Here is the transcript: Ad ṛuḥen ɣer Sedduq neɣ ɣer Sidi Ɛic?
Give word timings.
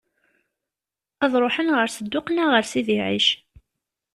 Ad 1.23 1.33
ṛuḥen 1.43 1.69
ɣer 1.75 1.87
Sedduq 1.89 2.27
neɣ 2.31 2.47
ɣer 2.53 2.63
Sidi 2.71 2.97
Ɛic? 3.07 3.27